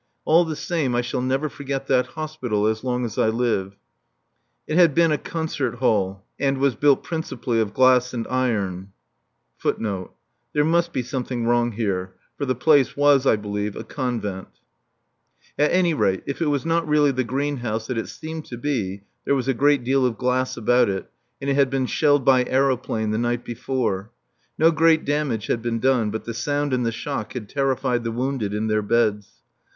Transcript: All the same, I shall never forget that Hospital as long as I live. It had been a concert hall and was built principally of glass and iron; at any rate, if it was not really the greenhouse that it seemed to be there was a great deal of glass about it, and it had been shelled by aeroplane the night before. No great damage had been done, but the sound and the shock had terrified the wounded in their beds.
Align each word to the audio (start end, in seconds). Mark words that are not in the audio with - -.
All 0.25 0.45
the 0.45 0.55
same, 0.55 0.95
I 0.95 1.01
shall 1.01 1.21
never 1.21 1.47
forget 1.47 1.85
that 1.85 2.07
Hospital 2.17 2.65
as 2.65 2.83
long 2.83 3.05
as 3.05 3.19
I 3.19 3.27
live. 3.29 3.75
It 4.65 4.75
had 4.75 4.95
been 4.95 5.11
a 5.11 5.17
concert 5.19 5.75
hall 5.75 6.25
and 6.39 6.57
was 6.57 6.73
built 6.73 7.03
principally 7.03 7.59
of 7.59 7.75
glass 7.75 8.11
and 8.11 8.25
iron; 8.27 8.93
at 9.63 9.77
any 9.77 10.57
rate, 10.57 10.87
if 16.25 16.41
it 16.41 16.47
was 16.47 16.65
not 16.65 16.87
really 16.87 17.11
the 17.11 17.23
greenhouse 17.23 17.85
that 17.85 17.97
it 17.99 18.09
seemed 18.09 18.45
to 18.45 18.57
be 18.57 19.03
there 19.25 19.35
was 19.35 19.47
a 19.47 19.53
great 19.53 19.83
deal 19.83 20.05
of 20.07 20.17
glass 20.17 20.57
about 20.57 20.89
it, 20.89 21.11
and 21.39 21.47
it 21.47 21.55
had 21.55 21.69
been 21.69 21.85
shelled 21.85 22.25
by 22.25 22.43
aeroplane 22.45 23.11
the 23.11 23.19
night 23.19 23.45
before. 23.45 24.09
No 24.57 24.71
great 24.71 25.05
damage 25.05 25.45
had 25.45 25.61
been 25.61 25.77
done, 25.77 26.09
but 26.09 26.23
the 26.23 26.33
sound 26.33 26.73
and 26.73 26.83
the 26.87 26.91
shock 26.91 27.33
had 27.33 27.47
terrified 27.47 28.03
the 28.03 28.09
wounded 28.11 28.51
in 28.51 28.65
their 28.65 28.81
beds. 28.81 29.43